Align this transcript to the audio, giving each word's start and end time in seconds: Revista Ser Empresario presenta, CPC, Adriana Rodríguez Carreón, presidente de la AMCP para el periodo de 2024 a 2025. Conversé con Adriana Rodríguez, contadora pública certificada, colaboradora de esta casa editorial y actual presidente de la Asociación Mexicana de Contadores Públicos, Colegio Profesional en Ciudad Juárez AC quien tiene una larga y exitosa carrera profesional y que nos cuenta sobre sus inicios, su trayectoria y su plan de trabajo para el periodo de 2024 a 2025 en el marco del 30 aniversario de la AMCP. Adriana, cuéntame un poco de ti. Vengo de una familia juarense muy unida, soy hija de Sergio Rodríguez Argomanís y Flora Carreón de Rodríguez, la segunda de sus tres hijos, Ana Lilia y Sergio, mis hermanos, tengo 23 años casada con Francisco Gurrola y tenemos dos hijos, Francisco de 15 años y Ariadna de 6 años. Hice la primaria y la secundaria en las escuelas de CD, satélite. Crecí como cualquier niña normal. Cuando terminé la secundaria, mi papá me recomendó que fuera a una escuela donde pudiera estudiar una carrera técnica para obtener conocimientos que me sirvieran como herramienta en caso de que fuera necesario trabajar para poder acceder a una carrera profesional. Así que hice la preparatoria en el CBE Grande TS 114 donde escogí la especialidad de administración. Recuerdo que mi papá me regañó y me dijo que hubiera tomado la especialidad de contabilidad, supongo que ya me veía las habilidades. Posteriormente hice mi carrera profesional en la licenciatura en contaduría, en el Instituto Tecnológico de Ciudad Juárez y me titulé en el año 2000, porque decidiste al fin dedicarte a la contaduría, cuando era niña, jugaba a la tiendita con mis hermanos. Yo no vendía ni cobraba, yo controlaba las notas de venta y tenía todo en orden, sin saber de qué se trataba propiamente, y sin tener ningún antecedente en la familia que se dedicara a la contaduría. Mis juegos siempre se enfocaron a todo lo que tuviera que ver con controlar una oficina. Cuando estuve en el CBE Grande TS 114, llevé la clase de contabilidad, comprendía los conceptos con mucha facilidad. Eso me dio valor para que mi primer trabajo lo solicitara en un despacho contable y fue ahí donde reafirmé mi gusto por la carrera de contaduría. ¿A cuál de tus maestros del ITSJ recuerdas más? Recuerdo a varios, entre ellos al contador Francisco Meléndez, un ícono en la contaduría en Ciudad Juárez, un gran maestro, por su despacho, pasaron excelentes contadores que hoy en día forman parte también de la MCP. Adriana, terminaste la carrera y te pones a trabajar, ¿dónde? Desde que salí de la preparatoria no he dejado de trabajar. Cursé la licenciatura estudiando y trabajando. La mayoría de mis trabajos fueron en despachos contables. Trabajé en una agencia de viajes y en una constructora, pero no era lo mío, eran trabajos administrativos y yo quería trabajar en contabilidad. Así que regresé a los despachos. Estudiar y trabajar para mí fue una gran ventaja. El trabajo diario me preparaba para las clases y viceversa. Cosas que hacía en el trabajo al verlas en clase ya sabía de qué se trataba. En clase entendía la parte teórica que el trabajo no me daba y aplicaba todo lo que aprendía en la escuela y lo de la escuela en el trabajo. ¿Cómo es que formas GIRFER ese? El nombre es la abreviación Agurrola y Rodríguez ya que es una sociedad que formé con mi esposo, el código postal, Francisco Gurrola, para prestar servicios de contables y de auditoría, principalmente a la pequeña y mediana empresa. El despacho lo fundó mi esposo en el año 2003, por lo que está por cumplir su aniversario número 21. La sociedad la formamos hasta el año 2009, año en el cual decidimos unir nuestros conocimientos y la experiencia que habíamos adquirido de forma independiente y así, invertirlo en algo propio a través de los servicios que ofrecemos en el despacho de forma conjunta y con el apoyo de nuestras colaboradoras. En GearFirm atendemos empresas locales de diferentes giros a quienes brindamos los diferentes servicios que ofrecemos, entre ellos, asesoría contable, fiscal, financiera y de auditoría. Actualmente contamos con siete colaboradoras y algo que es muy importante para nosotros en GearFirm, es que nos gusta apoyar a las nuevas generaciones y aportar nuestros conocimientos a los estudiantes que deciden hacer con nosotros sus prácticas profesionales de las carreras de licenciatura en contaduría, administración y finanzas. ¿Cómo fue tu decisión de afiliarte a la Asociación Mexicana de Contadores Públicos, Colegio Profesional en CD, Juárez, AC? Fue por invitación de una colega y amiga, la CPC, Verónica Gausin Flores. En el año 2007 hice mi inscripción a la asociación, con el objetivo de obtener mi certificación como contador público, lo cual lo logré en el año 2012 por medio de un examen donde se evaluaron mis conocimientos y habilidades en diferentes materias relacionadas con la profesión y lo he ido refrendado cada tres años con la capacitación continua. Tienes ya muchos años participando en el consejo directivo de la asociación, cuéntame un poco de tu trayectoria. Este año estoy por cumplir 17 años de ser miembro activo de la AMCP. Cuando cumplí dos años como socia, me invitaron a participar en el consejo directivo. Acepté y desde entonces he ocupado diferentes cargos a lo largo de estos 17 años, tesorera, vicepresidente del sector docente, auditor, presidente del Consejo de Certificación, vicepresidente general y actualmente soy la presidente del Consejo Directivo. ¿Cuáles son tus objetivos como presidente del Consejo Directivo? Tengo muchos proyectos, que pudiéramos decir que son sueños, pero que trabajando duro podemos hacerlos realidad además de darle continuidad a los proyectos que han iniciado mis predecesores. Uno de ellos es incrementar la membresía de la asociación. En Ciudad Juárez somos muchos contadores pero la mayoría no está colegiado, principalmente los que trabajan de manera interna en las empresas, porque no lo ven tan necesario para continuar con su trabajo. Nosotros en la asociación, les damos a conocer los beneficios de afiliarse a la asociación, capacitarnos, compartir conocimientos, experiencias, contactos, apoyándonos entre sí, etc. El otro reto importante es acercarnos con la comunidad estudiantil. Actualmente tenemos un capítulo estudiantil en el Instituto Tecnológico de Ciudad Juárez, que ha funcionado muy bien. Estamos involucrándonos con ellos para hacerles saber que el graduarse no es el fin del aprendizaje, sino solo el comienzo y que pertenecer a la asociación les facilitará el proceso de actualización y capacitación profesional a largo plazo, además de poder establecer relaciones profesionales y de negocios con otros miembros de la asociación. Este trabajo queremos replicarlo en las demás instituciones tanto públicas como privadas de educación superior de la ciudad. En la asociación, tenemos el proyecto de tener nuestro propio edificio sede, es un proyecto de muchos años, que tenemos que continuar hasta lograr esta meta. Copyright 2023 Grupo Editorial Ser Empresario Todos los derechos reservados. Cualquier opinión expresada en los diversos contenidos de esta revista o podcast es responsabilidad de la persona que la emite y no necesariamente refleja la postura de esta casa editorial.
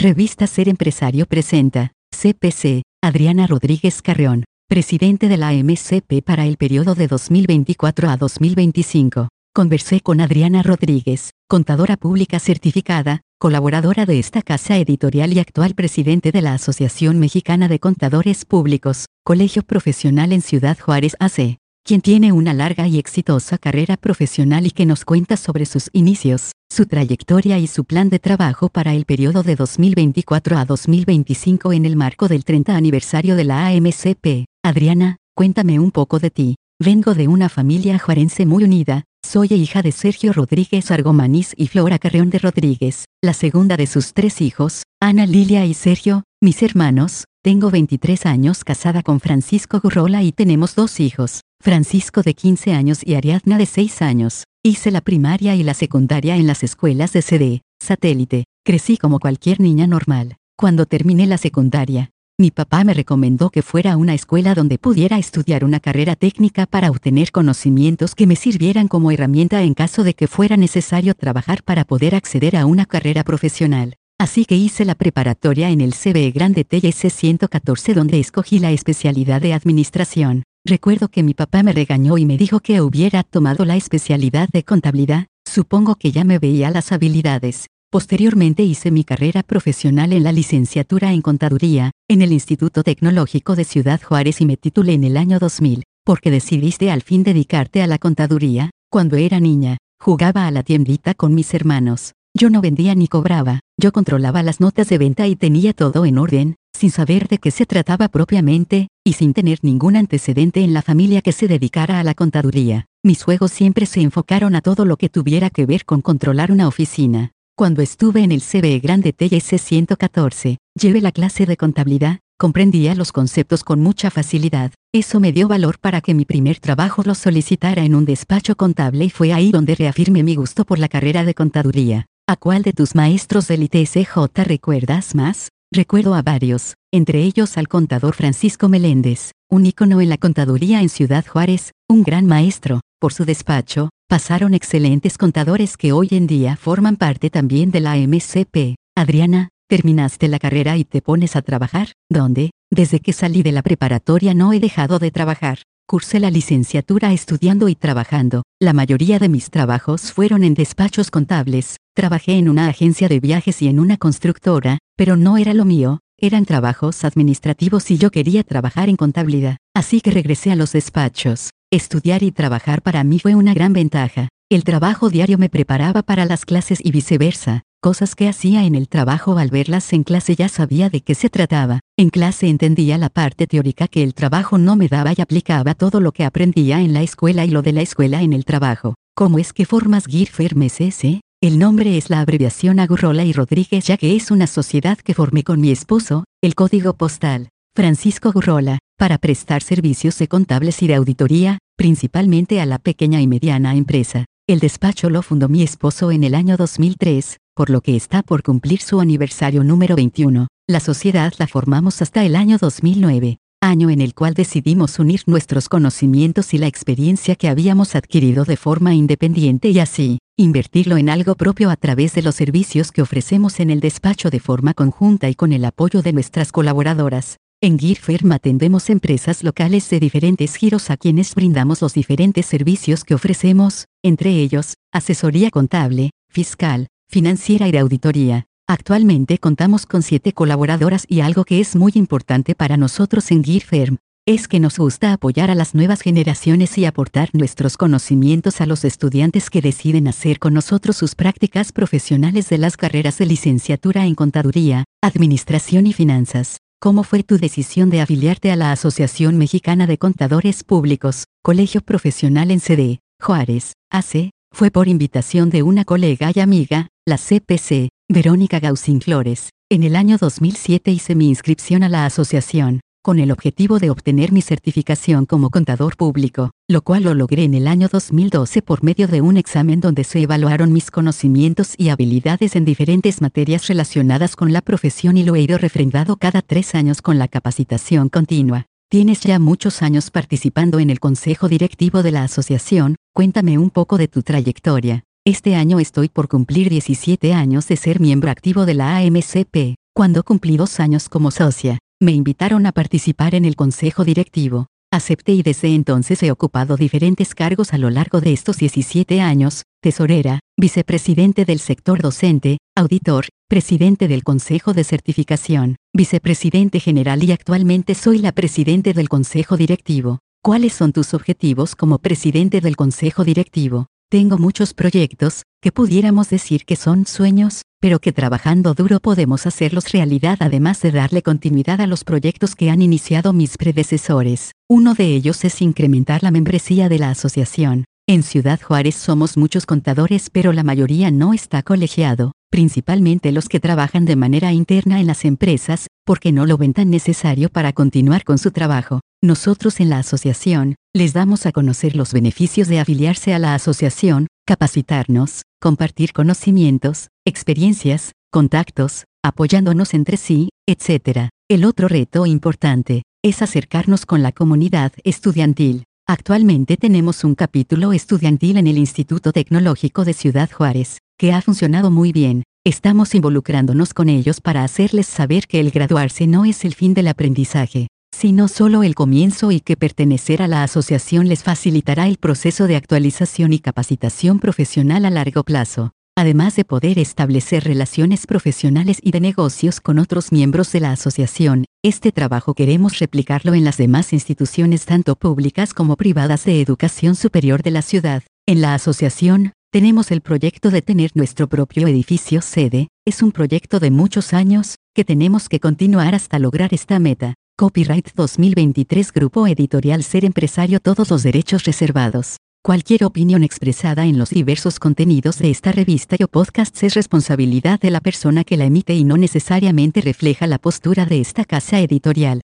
Revista 0.00 0.46
Ser 0.46 0.70
Empresario 0.70 1.26
presenta, 1.26 1.92
CPC, 2.10 2.84
Adriana 3.04 3.46
Rodríguez 3.46 4.00
Carreón, 4.00 4.44
presidente 4.66 5.28
de 5.28 5.36
la 5.36 5.48
AMCP 5.48 6.24
para 6.24 6.46
el 6.46 6.56
periodo 6.56 6.94
de 6.94 7.06
2024 7.06 8.08
a 8.08 8.16
2025. 8.16 9.28
Conversé 9.54 10.00
con 10.00 10.22
Adriana 10.22 10.62
Rodríguez, 10.62 11.32
contadora 11.50 11.98
pública 11.98 12.38
certificada, 12.38 13.20
colaboradora 13.38 14.06
de 14.06 14.18
esta 14.18 14.40
casa 14.40 14.78
editorial 14.78 15.34
y 15.34 15.38
actual 15.38 15.74
presidente 15.74 16.32
de 16.32 16.40
la 16.40 16.54
Asociación 16.54 17.18
Mexicana 17.18 17.68
de 17.68 17.78
Contadores 17.78 18.46
Públicos, 18.46 19.04
Colegio 19.22 19.62
Profesional 19.64 20.32
en 20.32 20.40
Ciudad 20.40 20.78
Juárez 20.78 21.14
AC 21.20 21.58
quien 21.90 22.02
tiene 22.02 22.30
una 22.30 22.54
larga 22.54 22.86
y 22.86 23.00
exitosa 23.00 23.58
carrera 23.58 23.96
profesional 23.96 24.64
y 24.64 24.70
que 24.70 24.86
nos 24.86 25.04
cuenta 25.04 25.36
sobre 25.36 25.66
sus 25.66 25.90
inicios, 25.92 26.52
su 26.72 26.86
trayectoria 26.86 27.58
y 27.58 27.66
su 27.66 27.84
plan 27.84 28.10
de 28.10 28.20
trabajo 28.20 28.68
para 28.68 28.94
el 28.94 29.06
periodo 29.06 29.42
de 29.42 29.56
2024 29.56 30.56
a 30.56 30.64
2025 30.66 31.72
en 31.72 31.86
el 31.86 31.96
marco 31.96 32.28
del 32.28 32.44
30 32.44 32.76
aniversario 32.76 33.34
de 33.34 33.42
la 33.42 33.66
AMCP. 33.66 34.46
Adriana, 34.62 35.16
cuéntame 35.34 35.80
un 35.80 35.90
poco 35.90 36.20
de 36.20 36.30
ti. 36.30 36.54
Vengo 36.78 37.14
de 37.14 37.26
una 37.26 37.48
familia 37.48 37.98
juarense 37.98 38.46
muy 38.46 38.62
unida, 38.62 39.02
soy 39.30 39.46
hija 39.52 39.80
de 39.80 39.92
Sergio 39.92 40.32
Rodríguez 40.32 40.90
Argomanís 40.90 41.54
y 41.56 41.68
Flora 41.68 42.00
Carreón 42.00 42.30
de 42.30 42.40
Rodríguez, 42.40 43.04
la 43.22 43.32
segunda 43.32 43.76
de 43.76 43.86
sus 43.86 44.12
tres 44.12 44.40
hijos, 44.40 44.82
Ana 45.00 45.24
Lilia 45.24 45.64
y 45.66 45.74
Sergio, 45.74 46.24
mis 46.42 46.62
hermanos, 46.64 47.26
tengo 47.42 47.70
23 47.70 48.26
años 48.26 48.64
casada 48.64 49.04
con 49.04 49.20
Francisco 49.20 49.78
Gurrola 49.80 50.24
y 50.24 50.32
tenemos 50.32 50.74
dos 50.74 50.98
hijos, 50.98 51.42
Francisco 51.62 52.22
de 52.22 52.34
15 52.34 52.72
años 52.72 53.02
y 53.04 53.14
Ariadna 53.14 53.56
de 53.56 53.66
6 53.66 54.02
años. 54.02 54.44
Hice 54.64 54.90
la 54.90 55.00
primaria 55.00 55.54
y 55.54 55.62
la 55.62 55.74
secundaria 55.74 56.34
en 56.36 56.48
las 56.48 56.64
escuelas 56.64 57.12
de 57.12 57.22
CD, 57.22 57.62
satélite. 57.80 58.44
Crecí 58.64 58.98
como 58.98 59.20
cualquier 59.20 59.60
niña 59.60 59.86
normal. 59.86 60.36
Cuando 60.56 60.86
terminé 60.86 61.26
la 61.26 61.38
secundaria, 61.38 62.10
mi 62.40 62.50
papá 62.50 62.84
me 62.84 62.94
recomendó 62.94 63.50
que 63.50 63.60
fuera 63.60 63.92
a 63.92 63.96
una 63.98 64.14
escuela 64.14 64.54
donde 64.54 64.78
pudiera 64.78 65.18
estudiar 65.18 65.62
una 65.62 65.78
carrera 65.78 66.16
técnica 66.16 66.64
para 66.64 66.90
obtener 66.90 67.32
conocimientos 67.32 68.14
que 68.14 68.26
me 68.26 68.34
sirvieran 68.34 68.88
como 68.88 69.10
herramienta 69.10 69.62
en 69.62 69.74
caso 69.74 70.04
de 70.04 70.14
que 70.14 70.26
fuera 70.26 70.56
necesario 70.56 71.14
trabajar 71.14 71.62
para 71.62 71.84
poder 71.84 72.14
acceder 72.14 72.56
a 72.56 72.64
una 72.64 72.86
carrera 72.86 73.24
profesional. 73.24 73.96
Así 74.18 74.46
que 74.46 74.56
hice 74.56 74.86
la 74.86 74.94
preparatoria 74.94 75.68
en 75.68 75.82
el 75.82 75.92
CBE 75.94 76.30
Grande 76.30 76.64
TS 76.64 77.12
114 77.12 77.92
donde 77.92 78.18
escogí 78.18 78.58
la 78.58 78.72
especialidad 78.72 79.42
de 79.42 79.52
administración. 79.52 80.42
Recuerdo 80.64 81.08
que 81.08 81.22
mi 81.22 81.34
papá 81.34 81.62
me 81.62 81.72
regañó 81.72 82.16
y 82.16 82.24
me 82.24 82.38
dijo 82.38 82.60
que 82.60 82.80
hubiera 82.80 83.22
tomado 83.22 83.66
la 83.66 83.76
especialidad 83.76 84.48
de 84.50 84.62
contabilidad, 84.62 85.26
supongo 85.46 85.94
que 85.96 86.10
ya 86.10 86.24
me 86.24 86.38
veía 86.38 86.70
las 86.70 86.90
habilidades. 86.90 87.66
Posteriormente 87.92 88.62
hice 88.62 88.92
mi 88.92 89.02
carrera 89.02 89.42
profesional 89.42 90.12
en 90.12 90.22
la 90.22 90.30
licenciatura 90.30 91.12
en 91.12 91.22
contaduría, 91.22 91.90
en 92.08 92.22
el 92.22 92.30
Instituto 92.30 92.84
Tecnológico 92.84 93.56
de 93.56 93.64
Ciudad 93.64 94.00
Juárez 94.00 94.40
y 94.40 94.46
me 94.46 94.56
titulé 94.56 94.92
en 94.92 95.02
el 95.02 95.16
año 95.16 95.40
2000, 95.40 95.82
porque 96.04 96.30
decidiste 96.30 96.92
al 96.92 97.02
fin 97.02 97.24
dedicarte 97.24 97.82
a 97.82 97.88
la 97.88 97.98
contaduría, 97.98 98.70
cuando 98.92 99.16
era 99.16 99.40
niña, 99.40 99.78
jugaba 99.98 100.46
a 100.46 100.52
la 100.52 100.62
tiendita 100.62 101.14
con 101.14 101.34
mis 101.34 101.52
hermanos. 101.52 102.12
Yo 102.32 102.48
no 102.48 102.60
vendía 102.60 102.94
ni 102.94 103.08
cobraba, 103.08 103.58
yo 103.76 103.90
controlaba 103.90 104.44
las 104.44 104.60
notas 104.60 104.88
de 104.88 104.98
venta 104.98 105.26
y 105.26 105.34
tenía 105.34 105.72
todo 105.72 106.04
en 106.04 106.18
orden, 106.18 106.54
sin 106.72 106.92
saber 106.92 107.26
de 107.26 107.38
qué 107.38 107.50
se 107.50 107.66
trataba 107.66 108.06
propiamente, 108.06 108.86
y 109.04 109.14
sin 109.14 109.34
tener 109.34 109.58
ningún 109.62 109.96
antecedente 109.96 110.60
en 110.60 110.74
la 110.74 110.82
familia 110.82 111.22
que 111.22 111.32
se 111.32 111.48
dedicara 111.48 111.98
a 111.98 112.04
la 112.04 112.14
contaduría. 112.14 112.86
Mis 113.02 113.24
juegos 113.24 113.50
siempre 113.50 113.84
se 113.86 114.00
enfocaron 114.00 114.54
a 114.54 114.60
todo 114.60 114.84
lo 114.84 114.96
que 114.96 115.08
tuviera 115.08 115.50
que 115.50 115.66
ver 115.66 115.84
con 115.84 116.02
controlar 116.02 116.52
una 116.52 116.68
oficina. 116.68 117.32
Cuando 117.60 117.82
estuve 117.82 118.22
en 118.22 118.32
el 118.32 118.40
CBE 118.40 118.78
Grande 118.78 119.12
TS 119.12 119.60
114, 119.60 120.56
llevé 120.80 121.02
la 121.02 121.12
clase 121.12 121.44
de 121.44 121.58
contabilidad, 121.58 122.20
comprendía 122.38 122.94
los 122.94 123.12
conceptos 123.12 123.64
con 123.64 123.82
mucha 123.82 124.10
facilidad. 124.10 124.72
Eso 124.94 125.20
me 125.20 125.30
dio 125.30 125.46
valor 125.46 125.78
para 125.78 126.00
que 126.00 126.14
mi 126.14 126.24
primer 126.24 126.58
trabajo 126.58 127.02
lo 127.04 127.14
solicitara 127.14 127.84
en 127.84 127.94
un 127.94 128.06
despacho 128.06 128.56
contable 128.56 129.04
y 129.04 129.10
fue 129.10 129.34
ahí 129.34 129.50
donde 129.52 129.74
reafirmé 129.74 130.22
mi 130.22 130.36
gusto 130.36 130.64
por 130.64 130.78
la 130.78 130.88
carrera 130.88 131.22
de 131.26 131.34
contaduría. 131.34 132.06
¿A 132.26 132.36
cuál 132.36 132.62
de 132.62 132.72
tus 132.72 132.94
maestros 132.94 133.46
del 133.46 133.64
ITSJ 133.64 134.16
recuerdas 134.36 135.14
más? 135.14 135.50
Recuerdo 135.70 136.14
a 136.14 136.22
varios, 136.22 136.76
entre 136.90 137.24
ellos 137.24 137.58
al 137.58 137.68
contador 137.68 138.14
Francisco 138.14 138.70
Meléndez, 138.70 139.32
un 139.50 139.66
ícono 139.66 140.00
en 140.00 140.08
la 140.08 140.16
contaduría 140.16 140.80
en 140.80 140.88
Ciudad 140.88 141.26
Juárez, 141.26 141.72
un 141.90 142.04
gran 142.04 142.24
maestro, 142.24 142.80
por 142.98 143.12
su 143.12 143.26
despacho, 143.26 143.90
pasaron 144.10 144.54
excelentes 144.54 145.16
contadores 145.16 145.76
que 145.76 145.92
hoy 145.92 146.08
en 146.10 146.26
día 146.26 146.56
forman 146.56 146.96
parte 146.96 147.30
también 147.30 147.70
de 147.70 147.78
la 147.78 147.94
MCP. 147.94 148.74
Adriana, 148.96 149.50
terminaste 149.68 150.26
la 150.26 150.40
carrera 150.40 150.76
y 150.76 150.84
te 150.84 151.00
pones 151.00 151.36
a 151.36 151.42
trabajar, 151.42 151.92
¿dónde? 152.10 152.50
Desde 152.72 152.98
que 152.98 153.12
salí 153.12 153.44
de 153.44 153.52
la 153.52 153.62
preparatoria 153.62 154.34
no 154.34 154.52
he 154.52 154.58
dejado 154.58 154.98
de 154.98 155.12
trabajar. 155.12 155.60
Cursé 155.86 156.18
la 156.18 156.32
licenciatura 156.32 157.12
estudiando 157.12 157.68
y 157.68 157.76
trabajando. 157.76 158.42
La 158.60 158.72
mayoría 158.72 159.20
de 159.20 159.28
mis 159.28 159.48
trabajos 159.48 160.10
fueron 160.10 160.42
en 160.42 160.54
despachos 160.54 161.12
contables. 161.12 161.76
Trabajé 161.94 162.32
en 162.32 162.48
una 162.48 162.66
agencia 162.66 163.08
de 163.08 163.20
viajes 163.20 163.62
y 163.62 163.68
en 163.68 163.78
una 163.78 163.96
constructora, 163.96 164.78
pero 164.96 165.14
no 165.14 165.38
era 165.38 165.54
lo 165.54 165.64
mío, 165.64 166.00
eran 166.18 166.46
trabajos 166.46 167.04
administrativos 167.04 167.88
y 167.92 167.98
yo 167.98 168.10
quería 168.10 168.42
trabajar 168.42 168.88
en 168.88 168.96
contabilidad. 168.96 169.58
Así 169.72 170.00
que 170.00 170.10
regresé 170.10 170.50
a 170.50 170.56
los 170.56 170.72
despachos. 170.72 171.50
Estudiar 171.72 172.24
y 172.24 172.32
trabajar 172.32 172.82
para 172.82 173.04
mí 173.04 173.20
fue 173.20 173.36
una 173.36 173.54
gran 173.54 173.72
ventaja. 173.72 174.28
El 174.50 174.64
trabajo 174.64 175.08
diario 175.08 175.38
me 175.38 175.48
preparaba 175.48 176.02
para 176.02 176.24
las 176.24 176.44
clases 176.44 176.80
y 176.82 176.90
viceversa. 176.90 177.62
Cosas 177.80 178.16
que 178.16 178.28
hacía 178.28 178.64
en 178.64 178.74
el 178.74 178.88
trabajo 178.88 179.38
al 179.38 179.50
verlas 179.50 179.92
en 179.92 180.02
clase 180.02 180.34
ya 180.34 180.48
sabía 180.48 180.90
de 180.90 181.02
qué 181.02 181.14
se 181.14 181.30
trataba. 181.30 181.78
En 181.96 182.10
clase 182.10 182.48
entendía 182.48 182.98
la 182.98 183.08
parte 183.08 183.46
teórica 183.46 183.86
que 183.86 184.02
el 184.02 184.14
trabajo 184.14 184.58
no 184.58 184.74
me 184.74 184.88
daba 184.88 185.12
y 185.16 185.22
aplicaba 185.22 185.74
todo 185.74 186.00
lo 186.00 186.10
que 186.10 186.24
aprendía 186.24 186.80
en 186.80 186.92
la 186.92 187.02
escuela 187.02 187.44
y 187.44 187.50
lo 187.50 187.62
de 187.62 187.70
la 187.70 187.82
escuela 187.82 188.20
en 188.22 188.32
el 188.32 188.44
trabajo. 188.44 188.96
¿Cómo 189.14 189.38
es 189.38 189.52
que 189.52 189.64
formas 189.64 190.06
GIRFER 190.06 190.56
ese? 190.80 191.20
El 191.40 191.60
nombre 191.60 191.96
es 191.96 192.10
la 192.10 192.18
abreviación 192.18 192.80
Agurrola 192.80 193.24
y 193.24 193.32
Rodríguez 193.32 193.86
ya 193.86 193.96
que 193.96 194.16
es 194.16 194.32
una 194.32 194.48
sociedad 194.48 194.98
que 194.98 195.14
formé 195.14 195.44
con 195.44 195.60
mi 195.60 195.70
esposo, 195.70 196.24
el 196.42 196.56
código 196.56 196.94
postal, 196.94 197.48
Francisco 197.72 198.32
Gurrola, 198.32 198.80
para 198.98 199.18
prestar 199.18 199.62
servicios 199.62 200.18
de 200.18 200.26
contables 200.26 200.82
y 200.82 200.88
de 200.88 200.96
auditoría, 200.96 201.58
principalmente 201.76 202.60
a 202.60 202.66
la 202.66 202.78
pequeña 202.78 203.20
y 203.20 203.28
mediana 203.28 203.76
empresa. 203.76 204.24
El 204.48 204.58
despacho 204.58 205.08
lo 205.08 205.22
fundó 205.22 205.48
mi 205.48 205.62
esposo 205.62 206.10
en 206.10 206.24
el 206.24 206.34
año 206.34 206.56
2003, 206.56 207.36
por 207.54 207.70
lo 207.70 207.80
que 207.80 207.94
está 207.94 208.22
por 208.22 208.42
cumplir 208.42 208.80
su 208.80 209.00
aniversario 209.00 209.62
número 209.62 209.94
21. 209.94 210.48
La 210.68 210.80
sociedad 210.80 211.32
la 211.38 211.46
formamos 211.46 212.02
hasta 212.02 212.24
el 212.24 212.34
año 212.34 212.58
2009, 212.58 213.38
año 213.62 213.88
en 213.88 214.00
el 214.00 214.14
cual 214.14 214.34
decidimos 214.34 214.98
unir 214.98 215.22
nuestros 215.26 215.68
conocimientos 215.68 216.52
y 216.54 216.58
la 216.58 216.66
experiencia 216.66 217.36
que 217.36 217.48
habíamos 217.48 217.94
adquirido 217.94 218.44
de 218.44 218.56
forma 218.56 218.94
independiente 218.94 219.70
y 219.70 219.78
así, 219.78 220.18
invertirlo 220.36 220.96
en 220.96 221.08
algo 221.08 221.36
propio 221.36 221.70
a 221.70 221.76
través 221.76 222.14
de 222.14 222.22
los 222.22 222.34
servicios 222.34 222.90
que 222.90 223.02
ofrecemos 223.02 223.60
en 223.60 223.70
el 223.70 223.78
despacho 223.78 224.28
de 224.28 224.40
forma 224.40 224.74
conjunta 224.74 225.28
y 225.28 225.36
con 225.36 225.52
el 225.52 225.64
apoyo 225.64 226.02
de 226.02 226.12
nuestras 226.12 226.50
colaboradoras. 226.50 227.36
En 227.62 227.78
GearFirm 227.78 228.32
atendemos 228.32 228.88
empresas 228.88 229.44
locales 229.44 229.90
de 229.90 230.00
diferentes 230.00 230.56
giros 230.56 230.88
a 230.88 230.96
quienes 230.96 231.34
brindamos 231.34 231.82
los 231.82 231.92
diferentes 231.92 232.46
servicios 232.46 233.04
que 233.04 233.12
ofrecemos, 233.12 233.84
entre 234.02 234.30
ellos, 234.30 234.76
asesoría 234.94 235.50
contable, 235.50 236.08
fiscal, 236.30 236.86
financiera 237.10 237.68
y 237.68 237.72
de 237.72 237.80
auditoría. 237.80 238.46
Actualmente 238.66 239.36
contamos 239.36 239.84
con 239.84 240.00
siete 240.00 240.32
colaboradoras 240.32 241.04
y 241.06 241.20
algo 241.20 241.44
que 241.44 241.60
es 241.60 241.76
muy 241.76 241.92
importante 241.96 242.54
para 242.54 242.78
nosotros 242.78 243.30
en 243.30 243.44
GearFirm, 243.44 243.98
es 244.24 244.48
que 244.48 244.58
nos 244.58 244.78
gusta 244.78 245.12
apoyar 245.12 245.50
a 245.50 245.54
las 245.54 245.74
nuevas 245.74 246.00
generaciones 246.00 246.78
y 246.78 246.86
aportar 246.86 247.28
nuestros 247.34 247.76
conocimientos 247.76 248.62
a 248.62 248.66
los 248.66 248.86
estudiantes 248.86 249.50
que 249.50 249.60
deciden 249.60 250.08
hacer 250.08 250.38
con 250.38 250.54
nosotros 250.54 250.96
sus 250.96 251.14
prácticas 251.14 251.72
profesionales 251.72 252.48
de 252.48 252.56
las 252.56 252.78
carreras 252.78 253.18
de 253.18 253.26
licenciatura 253.26 254.06
en 254.06 254.14
contaduría, 254.14 254.84
administración 255.02 255.86
y 255.86 255.92
finanzas. 255.92 256.56
¿Cómo 256.82 257.04
fue 257.04 257.22
tu 257.22 257.36
decisión 257.36 257.90
de 257.90 258.00
afiliarte 258.00 258.50
a 258.50 258.56
la 258.56 258.72
Asociación 258.72 259.36
Mexicana 259.36 259.86
de 259.86 259.98
Contadores 259.98 260.64
Públicos, 260.64 261.24
Colegio 261.42 261.82
Profesional 261.82 262.50
en 262.50 262.60
CD, 262.60 263.00
Juárez, 263.20 263.74
AC? 263.90 264.30
Fue 264.50 264.70
por 264.70 264.88
invitación 264.88 265.50
de 265.50 265.62
una 265.62 265.84
colega 265.84 266.32
y 266.34 266.40
amiga, 266.40 266.88
la 267.06 267.18
CPC, 267.18 267.90
Verónica 268.08 268.60
Gausin 268.60 269.02
Flores. 269.02 269.50
En 269.70 269.82
el 269.82 269.94
año 269.94 270.16
2007 270.16 270.90
hice 270.90 271.14
mi 271.14 271.28
inscripción 271.28 271.82
a 271.82 271.90
la 271.90 272.06
asociación, 272.06 272.80
con 273.02 273.18
el 273.18 273.30
objetivo 273.30 273.78
de 273.78 273.88
obtener 273.88 274.30
mi 274.30 274.42
certificación 274.42 275.24
como 275.24 275.48
contador 275.50 275.96
público, 275.96 276.50
lo 276.68 276.82
cual 276.82 277.04
lo 277.04 277.14
logré 277.14 277.44
en 277.44 277.54
el 277.54 277.66
año 277.66 277.88
2012 277.90 278.60
por 278.60 278.82
medio 278.82 279.08
de 279.08 279.22
un 279.22 279.38
examen 279.38 279.80
donde 279.80 280.04
se 280.04 280.20
evaluaron 280.20 280.72
mis 280.72 280.90
conocimientos 280.90 281.74
y 281.78 281.88
habilidades 281.88 282.56
en 282.56 282.66
diferentes 282.66 283.22
materias 283.22 283.66
relacionadas 283.68 284.36
con 284.36 284.52
la 284.52 284.60
profesión 284.60 285.16
y 285.16 285.24
lo 285.24 285.34
he 285.34 285.40
ido 285.40 285.56
refrendado 285.56 286.16
cada 286.16 286.42
tres 286.42 286.74
años 286.74 287.00
con 287.00 287.18
la 287.18 287.28
capacitación 287.28 288.10
continua. 288.10 288.66
Tienes 288.90 289.20
ya 289.20 289.38
muchos 289.38 289.82
años 289.82 290.10
participando 290.10 290.78
en 290.78 290.90
el 290.90 291.00
consejo 291.00 291.48
directivo 291.48 292.02
de 292.02 292.10
la 292.10 292.24
asociación, 292.24 292.96
cuéntame 293.14 293.56
un 293.56 293.70
poco 293.70 293.96
de 293.96 294.08
tu 294.08 294.22
trayectoria. 294.22 295.04
Este 295.24 295.54
año 295.54 295.80
estoy 295.80 296.08
por 296.08 296.28
cumplir 296.28 296.68
17 296.68 297.32
años 297.32 297.68
de 297.68 297.76
ser 297.76 298.00
miembro 298.00 298.30
activo 298.30 298.66
de 298.66 298.74
la 298.74 298.96
AMCP. 298.98 299.76
Cuando 299.94 300.22
cumplí 300.22 300.56
dos 300.56 300.80
años 300.80 301.08
como 301.08 301.30
socia, 301.30 301.78
me 302.02 302.12
invitaron 302.12 302.64
a 302.64 302.72
participar 302.72 303.34
en 303.34 303.44
el 303.44 303.56
consejo 303.56 304.04
directivo. 304.04 304.66
Acepté 304.90 305.32
y 305.32 305.42
desde 305.42 305.74
entonces 305.74 306.22
he 306.22 306.30
ocupado 306.30 306.76
diferentes 306.76 307.34
cargos 307.34 307.74
a 307.74 307.78
lo 307.78 307.90
largo 307.90 308.20
de 308.20 308.32
estos 308.32 308.56
17 308.56 309.20
años, 309.20 309.64
tesorera, 309.82 310.40
vicepresidente 310.58 311.44
del 311.44 311.60
sector 311.60 312.00
docente, 312.00 312.58
auditor, 312.74 313.26
presidente 313.48 314.08
del 314.08 314.24
Consejo 314.24 314.72
de 314.72 314.82
Certificación, 314.82 315.76
vicepresidente 315.94 316.80
general 316.80 317.22
y 317.22 317.32
actualmente 317.32 317.94
soy 317.94 318.18
la 318.18 318.32
presidente 318.32 318.94
del 318.94 319.08
Consejo 319.08 319.56
Directivo. 319.56 320.18
¿Cuáles 320.42 320.72
son 320.72 320.92
tus 320.92 321.12
objetivos 321.12 321.76
como 321.76 321.98
presidente 321.98 322.62
del 322.62 322.76
Consejo 322.76 323.24
Directivo? 323.24 323.88
Tengo 324.10 324.38
muchos 324.38 324.74
proyectos, 324.74 325.44
que 325.62 325.70
pudiéramos 325.70 326.30
decir 326.30 326.64
que 326.64 326.74
son 326.74 327.06
sueños, 327.06 327.62
pero 327.80 328.00
que 328.00 328.10
trabajando 328.10 328.74
duro 328.74 328.98
podemos 328.98 329.46
hacerlos 329.46 329.92
realidad 329.92 330.38
además 330.40 330.82
de 330.82 330.90
darle 330.90 331.22
continuidad 331.22 331.80
a 331.80 331.86
los 331.86 332.02
proyectos 332.02 332.56
que 332.56 332.70
han 332.70 332.82
iniciado 332.82 333.32
mis 333.32 333.56
predecesores. 333.56 334.50
Uno 334.68 334.94
de 334.94 335.14
ellos 335.14 335.44
es 335.44 335.62
incrementar 335.62 336.24
la 336.24 336.32
membresía 336.32 336.88
de 336.88 336.98
la 336.98 337.10
asociación. 337.10 337.84
En 338.08 338.24
Ciudad 338.24 338.60
Juárez 338.60 338.96
somos 338.96 339.36
muchos 339.36 339.64
contadores 339.64 340.28
pero 340.28 340.52
la 340.52 340.64
mayoría 340.64 341.12
no 341.12 341.32
está 341.32 341.62
colegiado, 341.62 342.32
principalmente 342.50 343.30
los 343.30 343.48
que 343.48 343.60
trabajan 343.60 344.06
de 344.06 344.16
manera 344.16 344.52
interna 344.52 344.98
en 344.98 345.06
las 345.06 345.24
empresas, 345.24 345.86
porque 346.04 346.32
no 346.32 346.46
lo 346.46 346.58
ven 346.58 346.72
tan 346.72 346.90
necesario 346.90 347.48
para 347.48 347.72
continuar 347.72 348.24
con 348.24 348.38
su 348.38 348.50
trabajo. 348.50 349.02
Nosotros 349.22 349.78
en 349.78 349.90
la 349.90 349.98
asociación, 349.98 350.74
les 350.92 351.12
damos 351.12 351.46
a 351.46 351.52
conocer 351.52 351.94
los 351.94 352.12
beneficios 352.12 352.66
de 352.66 352.80
afiliarse 352.80 353.32
a 353.32 353.38
la 353.38 353.54
asociación, 353.54 354.26
capacitarnos, 354.44 355.42
compartir 355.60 356.12
conocimientos, 356.12 357.08
experiencias, 357.24 358.12
contactos, 358.32 359.04
apoyándonos 359.22 359.94
entre 359.94 360.16
sí, 360.16 360.48
etc. 360.66 361.28
El 361.48 361.64
otro 361.64 361.86
reto 361.86 362.26
importante 362.26 363.02
es 363.22 363.40
acercarnos 363.40 364.04
con 364.04 364.22
la 364.22 364.32
comunidad 364.32 364.92
estudiantil. 365.04 365.84
Actualmente 366.08 366.76
tenemos 366.76 367.22
un 367.22 367.36
capítulo 367.36 367.92
estudiantil 367.92 368.56
en 368.56 368.66
el 368.66 368.78
Instituto 368.78 369.32
Tecnológico 369.32 370.04
de 370.04 370.14
Ciudad 370.14 370.50
Juárez, 370.50 370.98
que 371.16 371.32
ha 371.32 371.40
funcionado 371.40 371.92
muy 371.92 372.10
bien. 372.10 372.42
Estamos 372.64 373.14
involucrándonos 373.14 373.94
con 373.94 374.08
ellos 374.08 374.40
para 374.40 374.64
hacerles 374.64 375.06
saber 375.06 375.46
que 375.46 375.60
el 375.60 375.70
graduarse 375.70 376.26
no 376.26 376.44
es 376.44 376.64
el 376.64 376.74
fin 376.74 376.94
del 376.94 377.08
aprendizaje, 377.08 377.86
sino 378.12 378.48
solo 378.48 378.82
el 378.82 378.94
comienzo 378.94 379.50
y 379.50 379.60
que 379.60 379.76
pertenecer 379.76 380.42
a 380.42 380.48
la 380.48 380.62
asociación 380.62 381.28
les 381.28 381.42
facilitará 381.42 382.08
el 382.08 382.16
proceso 382.16 382.66
de 382.66 382.76
actualización 382.76 383.52
y 383.52 383.58
capacitación 383.58 384.38
profesional 384.40 385.04
a 385.04 385.10
largo 385.10 385.44
plazo, 385.44 385.92
además 386.16 386.56
de 386.56 386.64
poder 386.64 386.98
establecer 386.98 387.64
relaciones 387.64 388.26
profesionales 388.26 388.98
y 389.02 389.10
de 389.10 389.20
negocios 389.20 389.80
con 389.80 389.98
otros 389.98 390.32
miembros 390.32 390.70
de 390.72 390.80
la 390.80 390.92
asociación. 390.92 391.64
Este 391.82 392.12
trabajo 392.12 392.54
queremos 392.54 392.98
replicarlo 392.98 393.54
en 393.54 393.64
las 393.64 393.78
demás 393.78 394.12
instituciones 394.12 394.84
tanto 394.84 395.16
públicas 395.16 395.72
como 395.72 395.96
privadas 395.96 396.44
de 396.44 396.60
educación 396.60 397.14
superior 397.14 397.62
de 397.62 397.70
la 397.70 397.82
ciudad. 397.82 398.22
En 398.46 398.60
la 398.60 398.74
asociación, 398.74 399.52
tenemos 399.72 400.10
el 400.10 400.20
proyecto 400.20 400.70
de 400.70 400.82
tener 400.82 401.12
nuestro 401.14 401.48
propio 401.48 401.86
edificio 401.86 402.42
sede, 402.42 402.88
es 403.06 403.22
un 403.22 403.30
proyecto 403.30 403.78
de 403.78 403.92
muchos 403.92 404.34
años, 404.34 404.76
que 404.94 405.04
tenemos 405.04 405.48
que 405.48 405.60
continuar 405.60 406.14
hasta 406.14 406.40
lograr 406.40 406.74
esta 406.74 406.98
meta. 406.98 407.34
Copyright 407.56 408.14
2023 408.14 409.12
Grupo 409.12 409.46
Editorial 409.46 410.02
Ser 410.02 410.24
Empresario 410.24 410.80
Todos 410.80 411.10
los 411.10 411.22
derechos 411.22 411.64
reservados. 411.64 412.36
Cualquier 412.62 413.04
opinión 413.04 413.42
expresada 413.42 414.06
en 414.06 414.18
los 414.18 414.30
diversos 414.30 414.78
contenidos 414.78 415.38
de 415.38 415.50
esta 415.50 415.72
revista 415.72 416.16
o 416.22 416.28
podcast 416.28 416.82
es 416.82 416.94
responsabilidad 416.94 417.80
de 417.80 417.90
la 417.90 418.00
persona 418.00 418.44
que 418.44 418.56
la 418.56 418.66
emite 418.66 418.94
y 418.94 419.04
no 419.04 419.16
necesariamente 419.16 420.00
refleja 420.00 420.46
la 420.46 420.58
postura 420.58 421.04
de 421.04 421.20
esta 421.20 421.44
casa 421.44 421.80
editorial. 421.80 422.38